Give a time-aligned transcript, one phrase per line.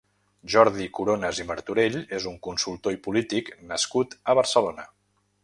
[0.51, 4.89] Jordi Coronas i Martorell és un consultor i polític nascut a Barcelona.